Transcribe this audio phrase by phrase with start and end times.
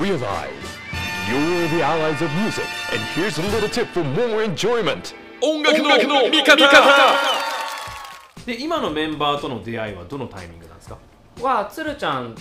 [0.00, 0.22] Realize
[1.28, 5.12] you're the allies of music, and here's a little tip for more enjoyment.
[5.42, 6.56] 音楽の味方。
[8.46, 10.98] で今のメンバーとの出会いはどのタイミングなんですか？
[11.42, 12.36] はつるちゃん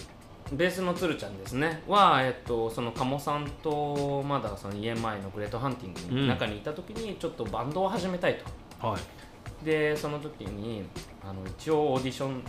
[0.54, 1.82] ベースのつるちゃんですね。
[1.88, 8.38] は、えっと、その鴨さんとまだその家前のグレートハンティングの中にいた時にちょっとバンドを始めたい
[8.80, 9.66] と、はい。
[9.66, 10.84] でその時に
[11.28, 12.44] あの一応オーディション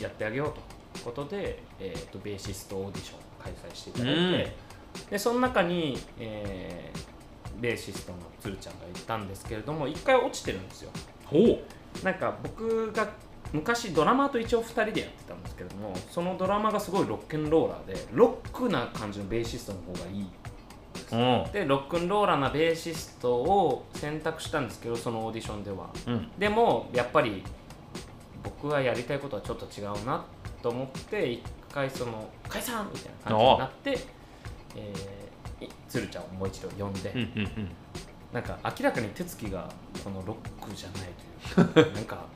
[0.00, 0.60] やってあげようと。
[0.98, 4.56] いうことで、えー、とベーシストオーディションを開催していただいて、
[5.10, 7.16] でその中に、えー
[7.60, 10.90] ベーシストのつるちゃんがいたんですけれども一回落ちてるんですよ。
[11.24, 12.04] ほう。
[12.04, 13.08] なんか僕が
[13.52, 20.26] 昔ドラマーと一応2人でやってたんですけれどもそのドラマがすごいロックンローラーでロックな感じのベーシストの方がいい。
[21.12, 21.52] うん。
[21.52, 25.88] でロックンローラーなベーシストを選択したんですけどそのオーディションでは。
[26.06, 26.30] うん。
[26.38, 27.42] でもやっぱり
[28.42, 30.24] 僕がやりたいことはちょっと違うな
[30.62, 31.42] と思って一
[31.76, 33.98] 回その解散みたいな感じになって、
[34.74, 37.68] えーい鶴ちゃんをもう一度呼んで、うんうんうん。
[38.30, 39.70] なんか明らかに手つきが
[40.04, 42.26] このロックじゃないというか なんか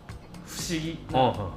[0.46, 1.50] 不思議な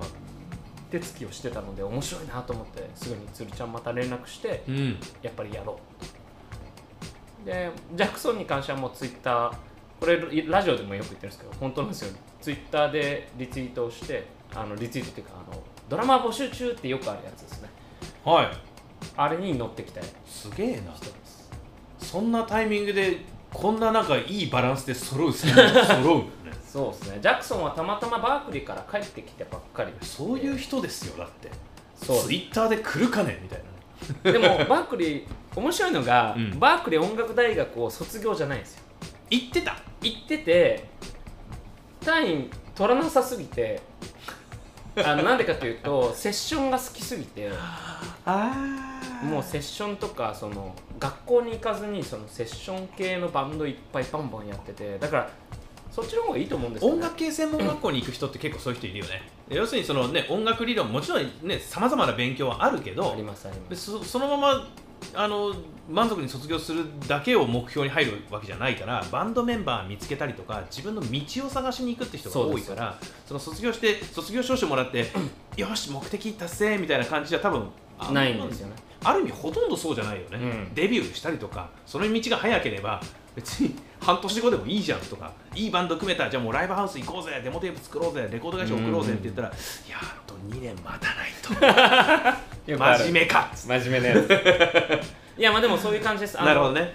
[0.91, 4.99] 手つきをしてたので面白いなと思ってすぐに鶴ちゃんまた連絡してうん。
[5.21, 5.79] やっぱりやろ
[7.43, 9.57] うでジャクソンに関してはもうツイッター
[10.01, 12.13] これラジオでもよく言ってるんですけど本当なんですよ。
[12.41, 17.69] ツイッターでリツイートをしてあのリツイートっていうかあのドラマ募集中ってよくあるやつですね。
[18.23, 18.47] はい。
[19.17, 20.91] あれに乗ってきた人すげえな。
[20.91, 21.49] です。
[21.99, 23.17] そんなタイミングで
[23.51, 26.23] こんななんかいいバランスで揃う揃う。
[26.65, 27.19] そうですね。
[27.21, 31.51] ジャクソンはたまたまバークリーから帰ってきてばっかりでそういう人ですよだって。
[31.95, 32.17] そう。
[32.23, 33.59] ツイッターで来るかねみたい
[34.23, 34.31] な。
[34.31, 36.59] でもバークリー面白いのが、うん。
[36.59, 38.83] バークリー音楽大学を卒業じゃないんですよ。
[39.29, 39.77] 言ってた。
[40.01, 40.89] 行ってて
[42.03, 43.81] 単位取らなさすぎて
[44.95, 47.49] あのなんでかというとセッションが好きすぎて
[48.25, 55.29] あもうセッションとかその学校に行かずにそのセッション系のバンドいっぱいバンバンやっててだから
[55.91, 59.21] そっちの方がいいと思うんですよ、ね、音楽系専門学校に行く人って結構そういう人いるよね。
[59.49, 64.67] 要するにそのね音楽理論もちろんねさまざまな勉強はあるけどありますありまですそそのまま
[65.13, 65.53] あの
[65.89, 75.07] 満足に卒業するだけを目標に入るわけじゃないからバンドメンバー見つけたりとか自分の道を探しに行くって人が多いからその卒業して卒業証書もらって
[75.57, 77.67] よし目的達成みたいな感じじゃ多分
[77.99, 78.75] あないんですよね。
[79.03, 80.73] ある意味ほとんどそうじゃないよね、うん。
[80.73, 83.01] デビューしたりとかその道が早ければ
[83.35, 89.51] 別に 半年後でもいいじゃんとかいいバンド組めたじゃあもうライブハウス行こうぜデモテープ作ろうぜレコード会社送ろうぜって言ったら、い
[89.89, 92.99] やあと2年待たないと よくある。
[92.99, 93.51] 真面目か。
[93.53, 95.01] 真面目なやつ。
[95.37, 96.37] いやまあでもそういう感じです。
[96.37, 96.93] あのなるほどね。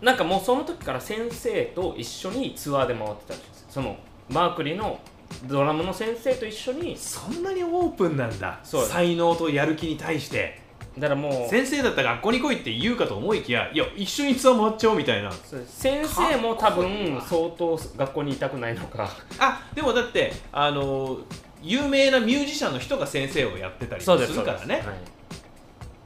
[0.00, 3.96] なんかもうその時から先生と一緒にツアーで回ってたらしいですその
[4.28, 4.98] マークリーの
[5.44, 6.96] ドラムの先生と一緒に。
[6.96, 8.58] そんなにオープンなんだ。
[8.62, 10.60] 才能とやる気に対して。
[10.98, 15.32] だからもう先生だったら学校に来いって言うかと思いきやいや一緒にツアー回っちゃおうみたいな。
[15.66, 19.08] 先生も多分わ相当学校にいたくないのか。
[19.38, 21.18] あでもだってあの
[21.62, 24.74] 有名なミュージシャンの人が先生をやってたりするからね。
[24.76, 24.84] はい、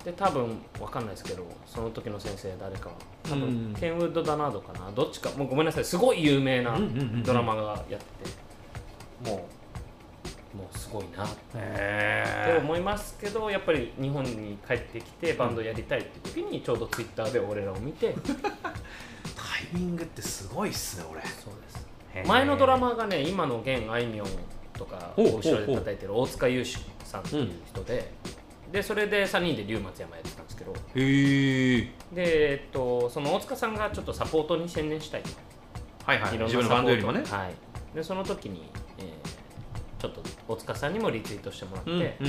[0.04, 2.90] で多分わかんないですけどその時の先生誰か。
[2.90, 2.94] は
[3.24, 3.74] 多分、うん。
[3.78, 4.90] ケンウッド・ダナードかな？
[4.92, 5.30] どっちか。
[5.30, 5.84] もうごめんなさい。
[5.84, 6.78] すごい有名な
[7.24, 8.30] ドラマがやって
[9.24, 9.48] て、も
[10.54, 11.36] うもうすごいなって。
[11.54, 18.14] へ思いますけどやっぱり日本に帰ってきてバンドやりたいって時にちょうどツイッターで俺らを見て。
[19.36, 21.20] タイミングってすごいっすね俺。
[21.22, 21.86] そうです。
[22.28, 24.28] 前のドラマーがね今の現あいみょん
[24.76, 28.12] とか後ろで叩いてる大塚優志さんっていう人で、
[28.72, 30.72] でそれで3人で龍松山やってたんですけど。
[30.72, 31.80] へえ。
[32.12, 35.30] で、えっと、その大塚さんがちょっとサポートに専念したいと。
[36.04, 36.34] はいはい。
[36.34, 37.22] いろんな自分のバンドよりもね。
[37.26, 37.54] はい、
[37.94, 38.62] でその時に、
[38.98, 39.46] えー
[39.98, 42.24] ちょっと大塚さんにもリツイートしてもらって、うんうんうんう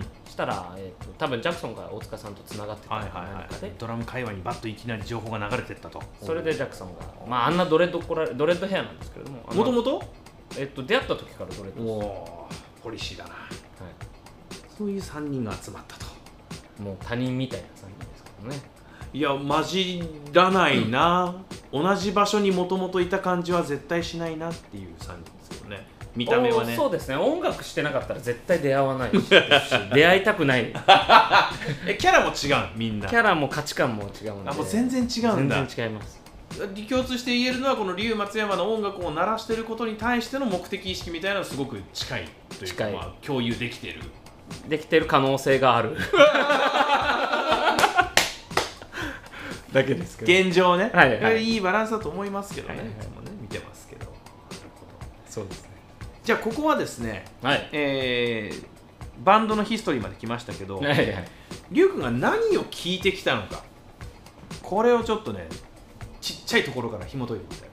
[0.00, 0.06] ん。
[0.28, 6.02] したら、えーと多分ジャクソンが大塚さんとつながってたはいはいはいドラム会話にバッといきなり情報が流れてったと。
[6.20, 9.42] それでジャクソンが、まあ、あんなドレッドこられドレッドヘアなんですけれども。
[9.54, 10.02] もともと
[10.58, 12.48] えっと、出会った時からドレッドです、はおお
[12.82, 13.30] ポリシーだな。
[14.76, 16.06] そういう3人が集まったと。
[16.80, 18.72] い、もう他人みたいな3人ですけどね。
[19.14, 20.02] いや混じ
[20.32, 21.34] らないな、
[21.70, 25.86] 同じ場所にもともといた感じは絶対しないなっていう3人ですよね。
[26.16, 26.72] 見た目はね。
[26.74, 27.16] おそうですね。
[27.16, 29.14] 音楽してなかったら絶対出会わないし
[29.94, 30.66] 出会いたくない。
[30.66, 30.78] キ
[31.86, 33.08] えキャラも違うみんな。
[33.08, 34.50] ャラも価値観も違うんで。
[34.50, 35.56] あもう全然違うんだ。
[35.56, 36.21] 全然違います
[36.88, 42.28] 共通して言えるのはこの龍松山の音楽を鳴らしてることに対しての目的意識みたいなのはすごく近い
[42.58, 44.02] というか、まあ、共有できてる。
[44.68, 45.96] できてる可能性がある。
[49.72, 50.48] だけですけど。
[50.48, 51.42] 現状ね、はいはい。
[51.44, 52.94] いいバランスだと思いますけどね、はいはい。
[52.94, 54.06] いつもね見てますけど。
[55.28, 55.70] そうですね。
[56.22, 57.68] じゃあここはですね、はい。
[57.72, 58.72] えー
[59.24, 61.24] バンドのヒストリーまで来ましたけど、はいはい。
[61.70, 63.62] リュウ君が何を聞いてきたのか。
[64.62, 65.48] これをちょっとね
[66.52, 67.68] ちゃいところから紐解いてみたい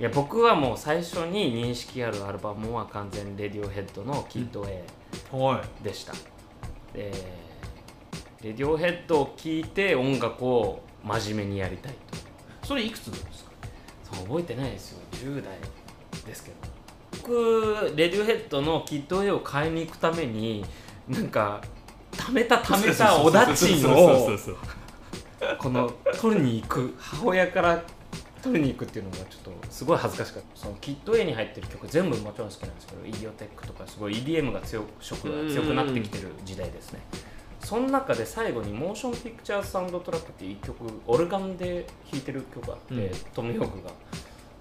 [0.00, 4.84] いや僕はもう最初に認識あるアルバムは完全にレディオヘッドのキッド A
[5.32, 5.84] はい。
[5.84, 6.12] でした、
[6.92, 7.12] で
[8.42, 11.98] レディオヘッドを聴いて音楽を真面目にやりたいと。
[12.66, 13.50] それいくつですか？
[14.12, 15.00] そう覚えてないですよ。
[15.12, 15.52] 10代
[16.26, 16.56] ですけど。
[17.18, 20.64] 僕レディオヘッドのキッド A を買いに行くために
[21.08, 21.62] なんか
[22.12, 24.28] 貯めた貯めたおだちんを
[25.58, 27.82] この取りに行く母親から
[28.44, 30.60] 取りに行くっていうのがちょっとすごい恥ずかしかった。
[30.60, 37.00] そのキッド A に入ってる曲全部もちろん好きなんですけど Idioteque とかすごい EDM が強く色が強くなってきてる時代ですね。
[37.60, 43.18] その中で最後に Motion Picture Soundtrack っていう一曲オルガンで弾いてる曲があって、うん。
[43.34, 43.90] トム・ヨークが。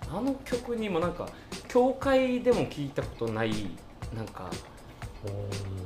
[0.09, 1.27] あの曲にもなんか
[1.68, 3.51] 教会でも聞いたことない
[4.15, 4.50] なんか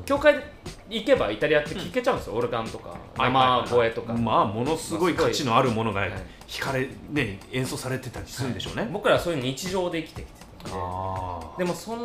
[0.06, 0.44] 教会
[0.89, 6.12] 行けばイタリアって聞けちゃうんですよ、オルガンとか生声とか、まあものすごい価値のあるものがはい。
[6.50, 11.98] 弾かれ、ね、演奏されてたりするんでしょうね、僕らはそういう日常で生きてきてああでもそれ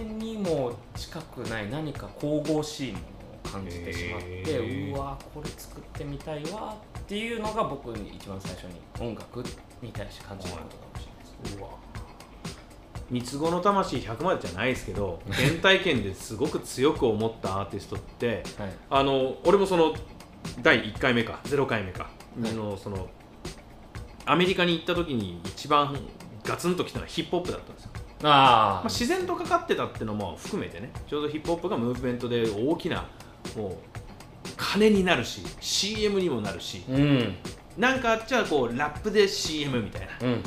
[0.00, 3.04] にも近くない何か神々しいもの
[3.50, 4.58] を感じてしまって、
[4.92, 9.42] うわこれ作ってみたいわっていうのが僕に一番最初に音楽
[9.82, 11.70] に対して感じたことかもしれないです、うわ
[13.10, 18.70] 三つ子の魂100までじゃないですけど原体験ですごく強く思ったアーティストってはい。
[18.90, 19.94] あの俺もその
[20.62, 22.04] 第1回目か0回目か
[22.40, 23.08] はいのその
[24.24, 25.96] アメリカに行った時に一番
[26.44, 27.90] ガツンときたのはヒップホップだったんですよ、
[28.22, 33.08] あまあ、自然とかかってたっていうのも含めてねちょうどヒップホップがムーブメントで大きな
[33.56, 33.76] もう
[34.56, 37.36] 金になるし CM にもなるしうん。
[37.76, 40.42] なんかあっちゃこうラップで CM みたいなうん。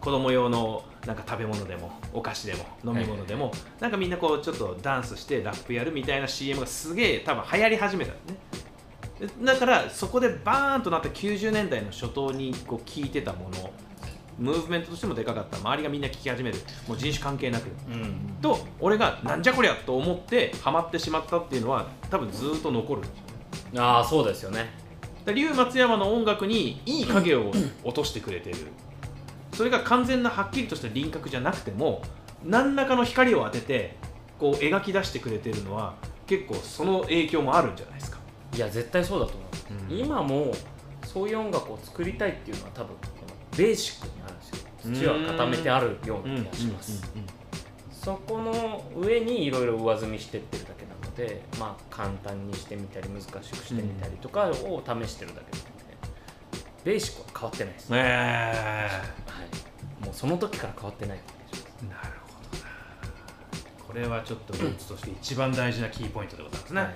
[0.00, 8.38] 子供用のなんか食べ物でもお菓子でも飲み物でも、なんかみんなこうちょっとダンスしてラップやるみたいな CM がすげえ多分流行り始めたんですね。
[9.40, 13.70] でだからそこでバーンとなった90年代の初頭にこう聞いてたもの
[14.38, 15.58] ムーブメントとしてもでかかった。
[15.58, 16.58] 周りがみんな聞き始める。
[16.88, 17.68] もう人種関係なく。
[17.88, 18.36] うん。
[18.40, 23.02] と俺がなんじゃこりゃと思ってハマってしまったっていうのは多分ずっと残る。
[23.76, 24.70] ああそうですよね。
[25.24, 27.52] だ龍松山の音楽にいい影を
[27.84, 28.56] 落としてくれてる
[29.54, 32.02] それが完全なはっきりとした輪郭じゃなくても
[32.44, 33.96] 何らかの光を当てて
[34.38, 35.94] こう描き出してくれてるのは
[36.26, 38.18] 結構その影響もあるんじゃないですか、
[38.54, 39.42] いや絶対そうだと思
[39.90, 39.98] う、うん。
[39.98, 40.52] 今も
[41.04, 42.94] そういう音楽を作りたいっていうのは多分こ
[43.28, 44.58] のベーシックにあるんですよ。
[44.84, 47.02] 土は固めてあるような気がします、
[47.92, 55.84] そこの上にいろいろ上積みしてってるだけなのでまあ簡単にしてみたり難しくしてみたりとかを試してるだけなので、
[56.84, 58.02] ベーシックは変わってないです、ねえ。
[58.02, 59.23] はい、もう
[60.14, 61.18] その時から変わってない
[61.88, 62.64] なるほどな。
[63.86, 66.94] これはちょっとルーツとして一番大事なキーポイントでございますね、はい。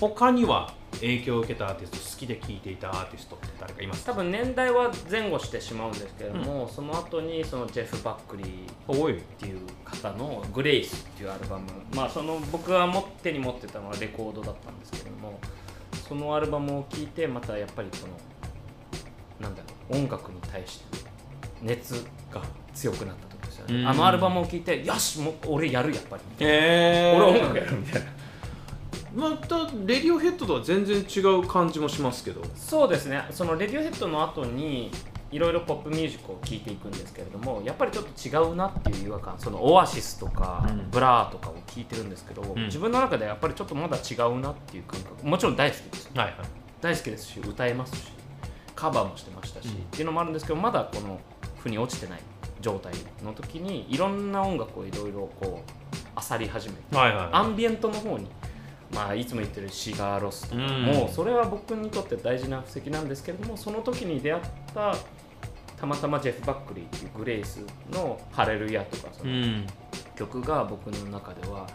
[0.00, 4.04] 他には影響を受けたアーティスト好きで聴いていたアーティストって誰かいます？
[4.04, 15.38] か多分年代は前後してしまうんですけれども、その後にそのジェフ・バックリーっていう方の「グレイス」っていうアルバムまあその僕が持手に持ってたのはレコードだったんですけれども
[16.08, 21.13] そのアルバムを聴いてまたやっぱりこのなんだろう音楽に対して
[21.62, 22.42] 熱が
[22.74, 23.82] 強くなった時ですようん。
[23.82, 28.08] ねあのアルバムを聴いてよしもう俺やるやっぱりえ俺音楽やるみたいな。
[29.14, 29.56] また
[29.86, 32.42] レディオヘッドとは全然違う感じもしますけど。
[32.56, 33.24] そうですね。
[33.30, 34.90] そのレディオヘッドの後に
[35.30, 39.34] いろいろポップミュージックを聴いていくんですけれどもやっぱりちょっと違うなっていう違和感。
[39.38, 40.90] そのオアシスとか、うん。
[40.90, 42.64] ブラーとかを聴いてるんですけど、ん。
[42.66, 45.24] 自分の中ではやっぱりちょっとまだ違うなっていう感覚。
[45.24, 46.34] もちろん大好きですはいはい。
[46.80, 48.02] 大好きですし歌えますし
[48.74, 49.72] カバーもしてましたし、うん。
[49.72, 51.20] っていうのもあるんですけどまだこの
[51.64, 52.20] 負に落ちてない
[52.60, 52.92] 状態
[53.24, 58.26] の時にいろんな音楽をいろいろこう漁り始めてはいはいアンビエントの方に、
[58.94, 60.82] まあ、いつも言ってるシガーロスとかうん。
[60.84, 64.42] も、それは僕にとって大事な布石なんですけれどもその時に出会っ
[64.74, 64.94] た
[65.76, 69.66] たまたまジェフ・バックリーっていうグレイスの「ハレルヤ」とかそのん。
[70.14, 71.66] 曲が僕の中では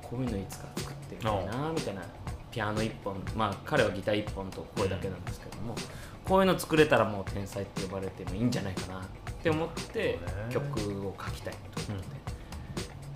[0.00, 2.02] こういうのいつか作ってみたいなみたいな
[2.50, 5.74] ピアノ1本まあ彼はギター1本と声だけなんですけども、
[6.24, 9.27] こういうの作れたらもう天才って呼ばれてもいいんじゃないかなって思
[9.66, 10.54] ってそうね。
[10.54, 12.08] 曲を書きたいと思って、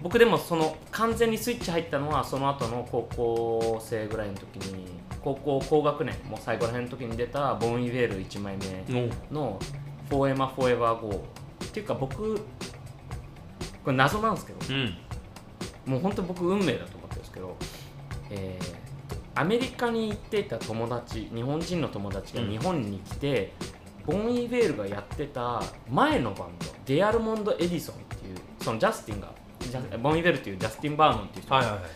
[0.03, 4.87] 僕でもその完全にスイッチ入ったのはその後の高校生ぐらいの時に
[5.23, 8.85] 高校高学年もう最後ら辺の時に出た Bon Iver 1枚目
[9.31, 9.59] の
[10.09, 11.17] 「For Emma, Forever Ago」
[11.65, 12.41] っていうか僕こ
[13.91, 14.95] れ謎なんですけどうん。
[15.87, 17.57] もう本当に僕運命だと思ってるんですけど、
[18.31, 18.83] えー
[19.35, 23.55] アメリカに行っていた友達日本人の友達が日本に来て、
[24.07, 29.33] ボン・イーベールがやってた前のバンドデアルモンド・エディソンっていうそのジャスティンが
[29.99, 31.91] ボン・イーベールっていうジャスティン・バーノンっていう人がはいはいはい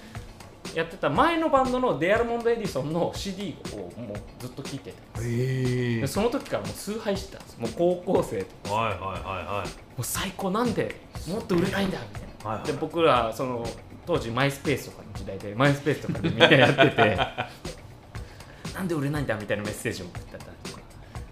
[0.75, 7.59] やってた前のバンドのデアルモンド・エディソンの CD をもうずっと聴いててへでその時からもう崇拝してたんです。
[7.59, 9.65] もう高校生とはいはいは
[9.97, 10.97] もう最高なんで
[11.29, 12.67] もっと売れないんだみたいな、いはいはい。
[12.67, 13.67] で僕らその
[14.05, 17.19] 当時マイスペースとかの時代でマイスペースとかでみんなやってて。
[18.77, 20.83] なんで売れないんだみたいなメッセージを送ってたりとか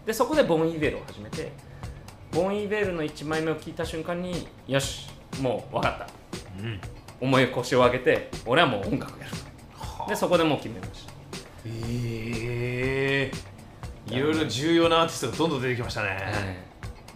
[0.07, 1.53] でそこでボン・イーベルを始めて
[2.33, 5.09] ボン・イーベルの1枚目を聞いた瞬間によし
[5.41, 6.07] もう分かった。
[6.61, 6.81] うん。
[7.21, 9.33] 重い腰を上げて俺はもう音楽やる。
[10.09, 11.13] でそこでもう決めました。
[11.13, 11.15] へ
[11.67, 13.31] え。
[14.09, 16.65] いろいろ重要なアーティストがどんどん出てきましたね、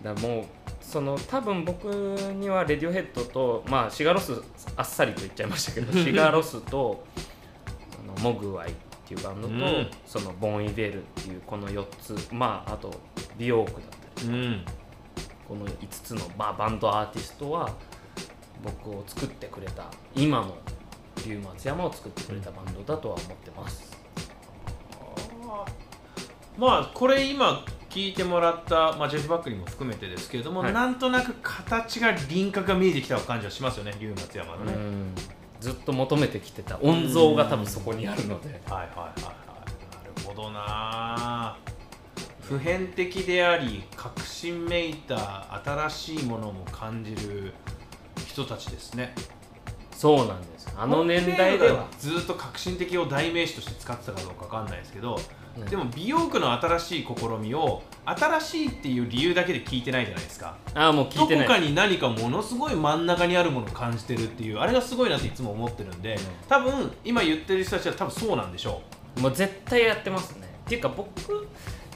[0.03, 0.45] だからもう
[0.81, 4.41] その多分僕にはレディオヘッドとまあシガロス
[4.75, 7.05] あっさりと言っちゃいましたけど シガロスと
[7.91, 8.73] そのモグワイ
[9.09, 9.91] っていうバンドと、うん。
[10.05, 12.93] そのボン・イベールっていうこの4つまああと
[13.39, 14.65] ビオークだったりうん。
[15.49, 17.71] この5つの、まあ、バンドアーティストは
[18.63, 20.55] 僕を作ってくれた今の
[21.27, 23.97] 龍松山を作ってくれたバンドだとは思ってます、
[26.59, 30.73] まあこれ今聞いてもらった、まあ、ジェフ・バックリーも含めてですけれども、はい。
[30.75, 35.15] なんとなく形が輪郭が見えてきた感じはしますよね龍松山のね、うん
[35.61, 36.79] ずっと求めてきてた。
[36.81, 39.35] 音像が多分そこにあるので、はいはいはいはい。
[39.95, 41.57] なるほどな。
[42.43, 47.53] 普遍的であり革新めいた新しいものも感じる
[48.27, 49.15] 人たちですね。
[49.99, 51.89] そうなんですあの年代では。
[51.99, 55.19] ずっと革新的を代名詞として使ってたかどうかわかんないですけど、
[55.57, 55.65] うん。
[55.65, 60.57] でも美容区の新しい試みを新しいっていう理由だけで聞いてないじゃないですか。
[60.73, 61.49] ああもう聞いてない。
[61.49, 66.17] どこかに何かものすごい真ん中にあるものを感じてるっていうあれがすごいなっていつも思ってるんで、
[66.49, 68.83] 多分今言ってる人たちは多分そうなんでしょ
[69.19, 70.49] もう絶対やってますね。
[70.67, 71.11] っていうか僕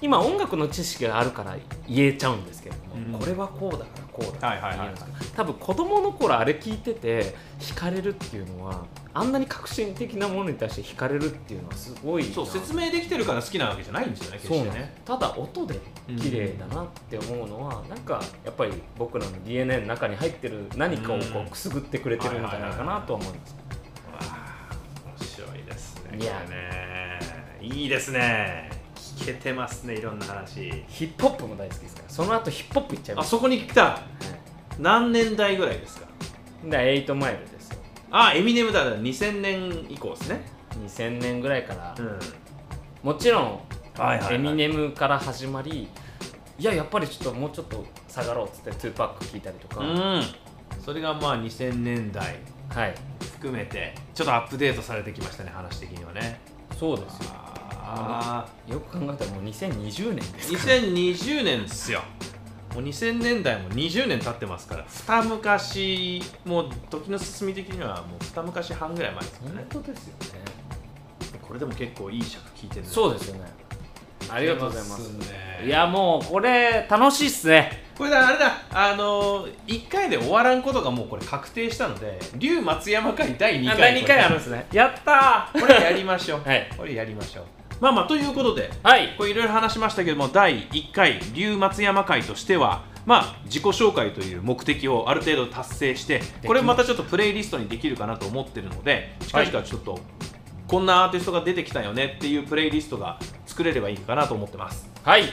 [0.00, 1.56] 今音楽の知識があるから
[1.86, 3.20] 言えちゃうんですけれども、うん。
[3.20, 3.84] これはこうだか
[4.18, 4.88] らこうだはいはいはいはい。
[4.88, 14.94] って言うんですけど多分子供の頃あれ聞いてて惹かれるっていうのはあんなに革新的なものに対して惹かれるっていうのはすごいそう説明できてるから好きなわけじゃないんですよね決そうなんですしてね。
[15.04, 15.78] ただ音で
[16.18, 21.46] 綺麗だなって思うのは、なんかやっぱり僕らの DNA の中に入ってる何かをこうん。
[21.46, 23.56] うくすぐってくれてるんじゃないかなとは思います、
[25.20, 26.32] 面白いですねいや。
[26.48, 27.02] ね。
[27.60, 28.81] いいですね
[29.16, 30.70] 聞けてますねいろんな話。
[30.88, 32.08] ヒップホップも大好きですから。
[32.08, 33.26] その後ヒップホップいっちゃいます。
[33.26, 34.00] あそこに来た。
[34.78, 36.06] 何年代ぐらいですか？
[36.64, 37.78] で8マイルですよ。
[38.10, 38.96] あエミネムだ。
[38.96, 40.44] 2000年以降ですね。
[40.84, 42.18] 2000年ぐらいから、うん。
[43.02, 43.60] もちろん、
[43.96, 44.34] はいはいはい。
[44.36, 45.88] エミネムから始まり
[46.58, 50.22] いややっぱりちょっともうちょっと下がろうっつって2パック聞いたりとか、うん。
[50.80, 52.36] それがまあ2000年代
[52.68, 52.94] はい。
[53.20, 56.40] 含めてちょっとアップデートされてきましたね話的にはね。
[56.78, 57.30] そうですよ。
[57.34, 57.71] あ
[58.68, 62.02] よく考えたらもう2020年ですーから2020年ですよ。
[62.74, 64.84] もう2000年代も20年経ってますから。
[64.88, 70.40] 二昔もう時の進み的にはもう二昔半ぐらい前ですから本ね当ですよね。
[71.42, 73.62] これでも結構いい尺聞いてるそうですよね。
[74.30, 75.08] ありがとうございます。
[75.18, 75.66] ね。
[75.66, 77.82] いやもうこれ楽しいっすね。
[77.98, 78.52] これだあれだ。
[78.72, 83.74] あのー、1回で終わらんことがもうこれ確定したので龍松山会第2回。
[83.74, 84.66] あ第2回あるんですね。
[84.72, 85.60] やったー。
[85.60, 86.40] これやりましょう。
[86.48, 86.70] はい。
[86.76, 89.16] これやりましょうまあまあということではい。
[89.18, 99.98] これいろいろ話しましたけども第1回龍松山会としてはまあ自己紹介という目的をある程度達成してこれまたちょっとプレイリストにできるかなと思ってるので近々ちょっと
[100.68, 104.88] こんなアーティストが出てきたよねっていうプレイリストが作れればいいかなと思ってます。
[105.02, 105.24] はい。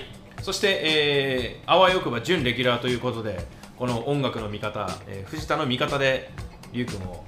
[0.42, 3.46] そして、えーあわよくば準レギュラーということで
[3.78, 6.32] この音楽の味方、えー藤田の味方で
[6.74, 7.24] 龍君を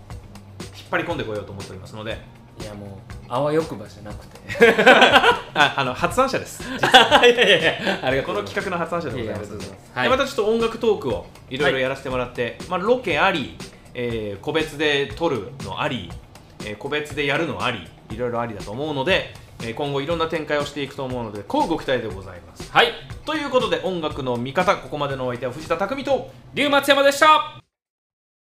[0.76, 2.18] 引っ張り込んでこようと思っておりますので。
[2.60, 4.40] いやもうあわよくばじゃなくて。
[5.54, 6.62] ああの発案者です。
[6.68, 8.66] いやいやいやありがとこのうございます。
[8.66, 9.50] 企画の発案者でございます。
[9.50, 9.56] いやい。
[9.56, 13.56] やありがとうございまはいまたちょっと音楽トークをいろいろやらせてもらって、まあ、ロケあり、
[13.94, 16.12] えー個別で撮るのあり、
[16.66, 22.70] えー個別でやるのありいろいろありだと思うので、えー今後いろんな展開をしていくと思うので乞うご期待でございます。
[22.72, 22.92] はい。
[23.26, 27.61] ということで音楽の味方ここまでのお相手は藤田匠と龍松山でした